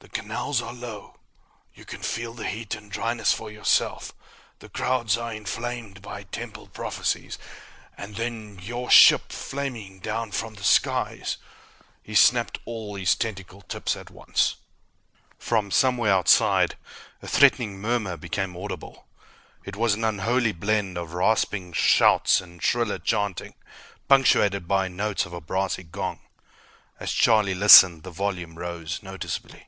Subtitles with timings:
[0.00, 1.16] "The canals are low.
[1.74, 4.12] You can feel the heat and dryness for yourself.
[4.60, 7.38] The crowds are inflamed by temple prophecies.
[7.98, 11.38] And then, your ship, flaming down from the skies"
[12.04, 14.56] He snapped all this tentacle tips at once.
[15.38, 16.76] From somewhere outside,
[17.20, 19.06] a threatening murmur became audible.
[19.64, 23.54] It was an unholy blend of rasping shouts and shriller chanting,
[24.06, 26.20] punctuated by notes of a brassy gong.
[27.00, 29.66] As Charlie listened, the volume rose noticeably.